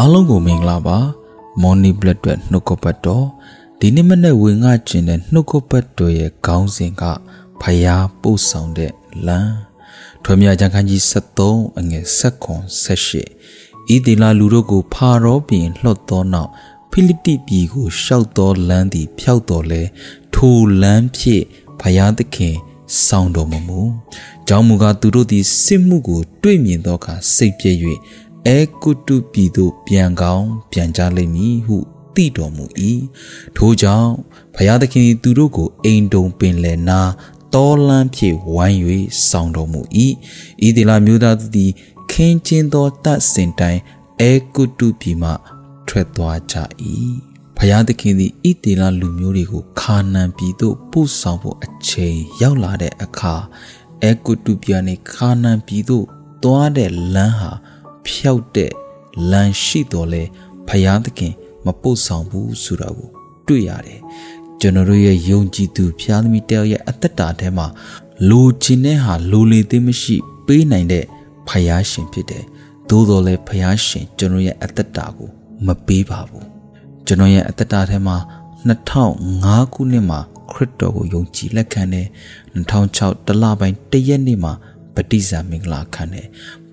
[0.00, 0.98] အားလုံးကိုမင်္ဂလာပါ
[1.62, 3.26] မော်နီဘလက်အတွက်နှုတ်ကပတ်တော်
[3.80, 7.02] ဒီနေ့မနေ့ဝင်ငါကျင်တဲ့နှုတ်ကပတ်တော်ရဲ့ခေါင်းစဉ်က
[7.60, 8.92] ဖယားပို့ဆောင်တဲ့
[9.26, 9.54] လမ်း
[10.22, 11.00] ထွေမြကျမ်းခန်းကြီး
[11.40, 16.50] 73အငယ်7ခွန်78ဤဒီလာလူတို့ကိုဖာရောပြင်လှော့သောနောက်
[16.90, 19.82] ဖိလိတိပြည်ကိုရှောက်သောလမ်းသည် ဖြောက်တော်လဲ
[20.34, 21.44] ထိုလမ်းဖြင့်
[21.80, 22.56] ဖယားသခင်
[23.06, 23.80] ဆောင်တော်မမူ
[24.48, 27.78] ကြောင့်မူကားသူတို့သည်စစ်မှုကို တွေ့မြင်သောအခါစိတ်ပြည့်၍
[28.46, 31.76] အဲကုတုပြည်သို့ပြန်ကောင်းပြန်ကြလိမ့်မည်ဟု
[32.14, 32.64] သိတော်မူ၏
[33.56, 34.12] ထို့ကြောင့်
[34.54, 37.00] ဘုရားသခင်သူတို့ကိုအိမ်တုံပင်လယ်နာ
[37.54, 38.80] တောလန်းဖြင့်ဝိုင်း၍
[39.28, 39.80] ဆောင်တော်မူ၏
[40.66, 41.70] ဤဒီလာမျိုးသားတို့သည်
[42.12, 43.80] ခင်းချင်းသောတတ်စင်တိုင်း
[44.20, 45.30] အဲကုတုပြည်မှ
[45.88, 46.56] ထွက်သွားကြ၏
[47.56, 53.34] ဘုရားသခင်သည်ဣတေလလူမျိုးတွေကိုခါနန်ပြည်သို့ပို့ဆောင်ဖို့အချိန်ရောက်လာတဲ့အခါ
[54.02, 56.04] အဲကုတုပြည်နေခါနန်ပြည်သို့
[56.44, 57.52] သွားတဲ့လမ်းဟာ
[58.06, 58.72] ဖျောက်တဲ့
[59.30, 60.22] လမ်းရှိတော်လဲ
[60.68, 61.34] ဖယားသခင်
[61.64, 63.10] မပုတ်ဆောင်ဘူးဆိုတာကို
[63.46, 64.00] တွေ့ရတယ်
[64.60, 67.66] ကျွန်တော်တို့ရဲ့ယုံကြည်သူဖျားသမီးတယောက်ရဲ့အသက်တာထဲမှာ
[68.30, 71.04] လိုချင်တဲ့ဟာလိုလေသေးမရှိ ပေးနိုင်တဲ့
[71.48, 72.44] ဖယားရှင်ဖြစ်တယ်
[72.88, 75.28] သို့တော်လဲဖယားရှင်ကျွန်တော်ရဲ့အသက်တာကို
[75.66, 76.46] မပေးပါဘူး
[77.06, 78.16] ကျွန်တော်ရဲ့အသက်တာထဲမှာ
[78.68, 80.20] 2005ခုနှစ်မှာ
[80.52, 82.06] ခရစ်တော်ကိုယုံကြည်လက်ခံတယ်
[82.68, 84.52] 2006တလပိုင်းတရက်နေ့မှာ
[84.94, 86.26] ပဋိဇာမင်္ဂလာခံတယ်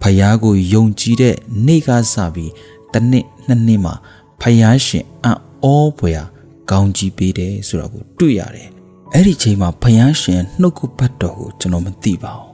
[0.08, 2.52] ဖယားကိုယုံကြည်တဲ့နေ့ကစပြီး
[2.94, 3.94] တစ်နှစ်နှစ်နှစ်မှာ
[4.42, 6.25] ဖယားရှင်အံ့ဩဖွယ်
[6.72, 8.70] ကောင်းကြီးပေးတယ်ဆိုတာကိုတွေ့ရတယ်။
[9.14, 12.52] အဲ့ဒီချိန်မှာဖယားရှင်နှုတ်ကပတ်တော်ကိုကျွန်တော်မသိပါဘူး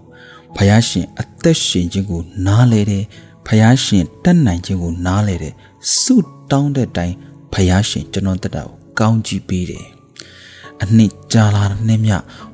[0.56, 3.04] ။ဖယားရှင်အသက်ရှင်ခြင်းကိုနားလဲတယ်။
[3.48, 5.54] ဖယားရှင်တတ်နိုင်ခြင်းကိုနားလဲတယ်။
[6.00, 6.16] ဆု
[6.52, 7.16] တောင်းတဲ့အတိုင်း
[7.54, 9.86] ဖယားရှင်ကျွန်တော်တက်တာကိုကောင်းကြီးပေးတယ်။
[10.84, 12.14] အနှစ်ကြာလာတဲ့နေ့မြ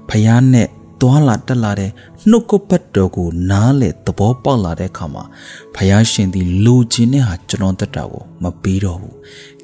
[0.10, 0.68] ဖယားနဲ့
[1.02, 1.92] သွာလာတက်လာတဲ့
[2.30, 5.24] နှုတ်ကပတ်တော်ကိုနားလေသဘောပေါက်လာတဲ့အခါမှာ
[5.76, 9.16] ဖယားရှင်သည်လိုချင်တဲ့ဟာကျွန်တော်တက်တာကိုမပေးတော့ဘူး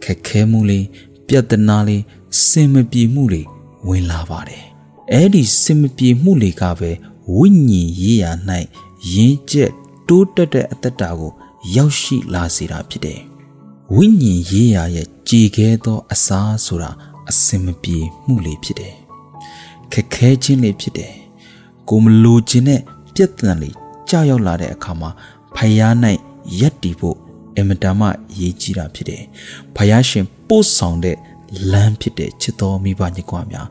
[0.03, 0.85] ခက်ခဲမှုလေး
[1.27, 2.03] ပြဿနာလေး
[2.47, 3.47] စင်မပြေမှုလေး
[3.87, 4.63] ဝင်လာပါတယ်
[5.11, 6.91] အဲ့ဒီစင်မပြေမှုလေးကပဲ
[7.35, 8.31] ဝိညာဉ်ရေးရာ၌
[9.13, 9.71] ရင်းကျက်
[10.07, 11.31] တိုးတက်တဲ့အသက်တာကို
[11.75, 13.21] ရောက်ရှိလာစေတာဖြစ်တယ်
[13.95, 16.91] ဝိညာဉ်ရေးရာရဲ့ကြည်ခဲသော အစားဆိုတာ
[17.29, 18.95] အစင်မပြေမှုလေးဖြစ်တယ်
[19.91, 21.13] ခက်ခဲခြင်းလေးဖြစ်တယ်
[21.89, 22.79] ကိုမလိုချင်တဲ့
[23.15, 23.75] ပြက်တန်လေး
[24.09, 25.09] ကြောက်ရောက်လာတဲ့အခါမှာ
[25.55, 25.93] ဖယား၌
[26.59, 27.17] ရက်တီဖို့
[27.57, 28.07] အင်မတန်မှ
[28.39, 29.23] ရေးကြီးတာဖြစ်တယ်။
[29.75, 31.17] ဖယားရှင်ပို့ဆောင်တဲ့
[31.71, 33.67] လမ်းဖြစ်တဲ့ချစ်တော်မိဘညကွာများ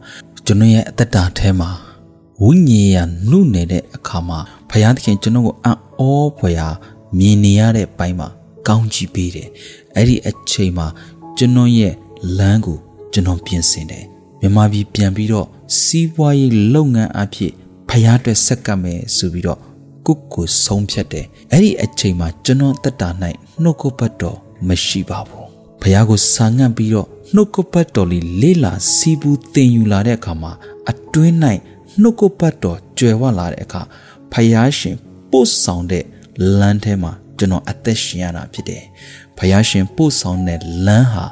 [0.47, 1.71] ကျွန်တော်ရဲ့အသက်တာထဲမှာ
[2.43, 2.97] ဝိညာဉ်ရ
[3.31, 4.39] နှုတ်နေတဲ့အခါမှာ
[4.71, 6.09] ဖယားသခင်ကျွန်တော်ကိုအံ့ဩ
[6.39, 6.69] ဖွယ်ရာ
[7.19, 8.29] မြင်နေရတဲ့ဘိုင်းမှာ
[8.69, 9.49] ကောင်းချီးပေးတယ်။
[9.97, 10.87] အဲ့ဒီအချိန်မှာ
[11.39, 11.93] ကျွန်တော်ရဲ့
[12.39, 12.79] လမ်းကို
[13.13, 14.05] ကျွန်တော်ပြင်ဆင်တယ်။
[14.41, 15.47] မြန်မာပြည်ပြန်ပြီးတော့
[15.81, 17.53] စီးပွားရေးလုပ်ငန်းအဖြစ်
[17.95, 19.61] ဖယားအတွက်ဆက်ကပ်မယ်ဆိုပြီးတော့
[20.07, 23.09] ကုတ်ကိုဆုံးဖြတ်တယ်အဲ့ဒီအချိန်မှာကျွန်တော်တက်တာ၌
[23.63, 24.39] နှုတ်ကပတ်တော်
[24.69, 25.49] မရှိပါဘူး
[25.81, 30.53] ဖယားကိုစာငတ်ပြီးတော့နှုတ်ကပတ်တော်လေးလေးလာစီးပူးတင်ယူလာတဲ့အခါမှာ
[30.91, 31.37] အတွင်း၌
[32.01, 33.83] နှုတ်ကပတ်တော်ကျွယ်ဝလာတဲ့အခါ
[34.33, 34.97] ဖယားရှင်
[35.31, 36.05] ပို့ဆောင်တဲ့
[36.59, 38.83] လမ်းထဲမှာကျွန်တော်အသက်ရှင်ရတာဖြစ်တယ်
[39.39, 41.25] ဖယားရှင်ပို့ဆောင်တဲ့လမ်းဟာ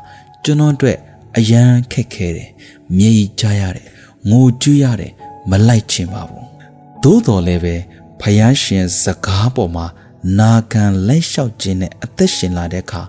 [0.45, 0.99] ကျွန်တော်အတွက်
[1.39, 2.51] အရန်ခက်ခဲတယ်
[2.97, 3.87] မြေကြီးကြရတယ်
[4.31, 5.13] ငိုကြွရတယ်
[5.51, 6.47] မလိုက်ချင်ပါဘူး
[7.03, 7.77] သို့တော်လည်းပဲ
[8.21, 9.87] ဖယားရှင်စကားပေါ်မှာ
[10.39, 13.03] နာခံလက်လျှောက်ခြင်းနဲ့အသက်ရှင်လာတဲ့အခါ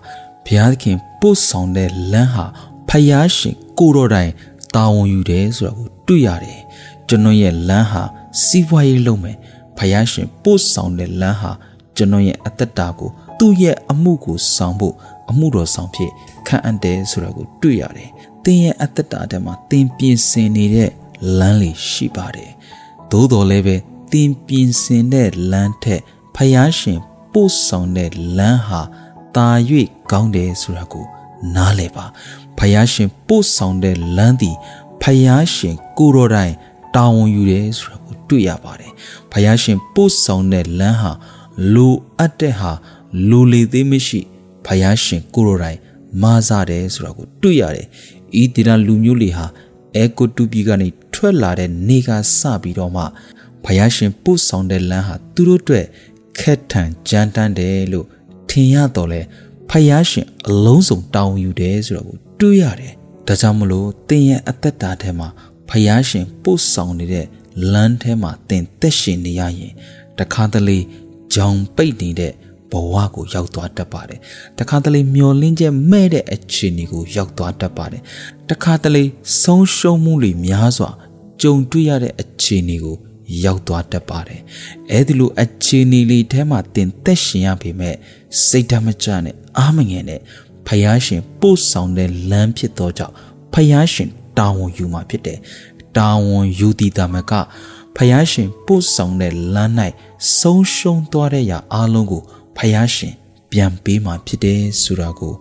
[0.46, 2.46] ဘုရားသခင်ပို့ဆောင်တဲ့လမ်းဟာ
[2.90, 4.32] ဖယားရှင်ကိုတော်တိုင်
[4.76, 6.60] တာဝန်ယူတယ်ဆိုတာကိုတွေ့ရတယ်
[7.08, 8.04] ကျွန်တော်ရဲ့လမ်းဟာ
[8.44, 9.38] စီးပွားရေးလုပ်မယ်
[9.78, 11.52] ဖယားရှင်ပို့ဆောင်တဲ့လမ်းဟာ
[11.96, 13.10] ကျွန်တော်ရဲ့အသက်တာကို
[13.40, 14.96] သူ့ရဲ့အမှုကိုဆောင်ဖို့
[15.30, 16.12] အမှုတော်ဆောင်ဖြစ်
[16.48, 18.10] ခံအပ်တယ်ဆိုတာကိုတွေ့ရတယ်။
[18.44, 20.90] သင်ရဲ့အသက်တာထဲမှာသင်ပြင်ဆင်နေတဲ့
[21.40, 22.52] လမ်းလေးရှိပါတယ်။
[23.12, 23.76] သို့တော်လည်းပဲ
[24.12, 26.02] သင်ပြင်ဆင်တဲ့လမ်းထက်
[26.36, 27.00] ဖယားရှင်
[27.34, 28.82] ပို့ဆောင်တဲ့လမ်းဟာ
[29.36, 29.50] တာ၍
[30.12, 31.06] ကောင်းတယ်ဆိုတာကို
[31.56, 32.06] နားလည်ပါ
[32.58, 34.58] ဖယားရှင်ပို့ဆောင်တဲ့လမ်းသည်
[35.02, 36.54] ဖယားရှင်ကိုတော်တိုင်
[36.96, 38.92] တာဝန်ယူတယ်ဆိုတာကိုတွေ့ရပါတယ်
[39.32, 41.12] ဖယားရှင်ပို့ဆောင်တဲ့လမ်းဟာ
[41.74, 42.72] လိုအပ်တဲ့ဟာ
[43.30, 44.22] လိုလေသေးမရှိ
[44.66, 45.80] ဖယားရှင်ကိုတော်တိုင်
[46.22, 47.88] မာစားတယ်ဆိုတာကိုတွေ့ရတယ်
[48.42, 49.46] ဤတိရလူမျိုးလေးဟာ
[49.96, 52.10] အဲကိုတူပီကနေထွက်လာတဲ့နေက
[52.40, 53.04] စပြီးတော့မှ
[53.64, 55.86] ဖယားရှင်ပို့ဆောင်တဲ့လမ်းဟာသူတို့အတွက်
[56.40, 58.08] ခက်ထန်ကြမ်းတမ်းတယ်လို့
[58.50, 59.22] ထင်ရတော့လဲ
[59.70, 62.94] ဖယားရှင်အလုံးစုံတောင်းယူတယ်ဆိုတော့ကိုတွေးရတယ်
[63.28, 65.28] ဒါကြောင့်မလို့သင်ရဲ့အသက်တာထဲမှာ
[65.70, 67.26] ဖယားရှင်ပို့ဆောင်နေတဲ့
[67.74, 69.74] လမ်းထဲမှာသင်သက်ရှင်နေရရင်
[70.20, 70.80] တခါတလေ
[71.34, 72.34] ကြောင်ပိတ်နေတဲ့
[72.72, 74.20] ဘဝကိုရောက်သွားတတ်ပါတယ်။
[74.60, 78.02] တခါတလေမျောလင်းချက်မဲ့တဲ့အခြေအနေကိုရောက်သွားတတ်ပါတယ်။
[78.50, 79.04] တခါတလေ
[79.44, 80.90] ဆုံးရှုံးမှုတွေများစွာ
[81.42, 82.98] ကြုံတွေ့ရတဲ့အခြေအနေကို
[83.44, 84.42] ရောက်သွားတတ်ပါတယ်။
[84.92, 87.96] အဲဒီလိုအခြေအနေလေးထဲမှာတင်သက်ရှင်ရပေမဲ့
[88.48, 90.22] စိတ်ဓာတ်မကျနဲ့အားမငယ်နဲ့
[90.68, 93.16] ဖယားရှင်ပို့ဆောင်တဲ့လမ်းဖြစ်သောကြောင့်
[93.54, 95.40] ဖယားရှင်တာဝန်ယူမှာဖြစ်တယ်။
[95.98, 97.32] တာဝန်ယူတည်တာမက
[97.96, 99.74] ဖယားရှင်ပို့ဆောင်တဲ့လမ်း၌
[100.40, 102.24] ဆုံးရှုံးသွားတဲ့ຢာအလုံးကို
[102.64, 103.16] ဖယားရှင်
[103.52, 105.34] ပြန်ပေးမှာဖြစ်တယ်ဆိုတာကို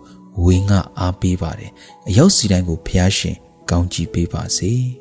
[0.45, 1.71] ဝင်းကအားပေးပါတယ်။
[2.07, 3.35] အရောက်စီတိုင်းကိုဖယားရှင်
[3.69, 4.71] ကောင်းချီးပေးပါစေ။